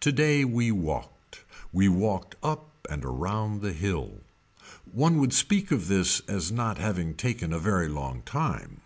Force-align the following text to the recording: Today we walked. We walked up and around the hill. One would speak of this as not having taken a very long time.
Today 0.00 0.44
we 0.44 0.72
walked. 0.72 1.44
We 1.72 1.88
walked 1.88 2.34
up 2.42 2.84
and 2.90 3.04
around 3.04 3.60
the 3.60 3.72
hill. 3.72 4.18
One 4.92 5.18
would 5.20 5.32
speak 5.32 5.70
of 5.70 5.86
this 5.86 6.18
as 6.26 6.50
not 6.50 6.78
having 6.78 7.14
taken 7.14 7.52
a 7.52 7.60
very 7.60 7.86
long 7.88 8.22
time. 8.22 8.80